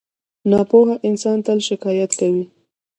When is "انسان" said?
1.07-1.37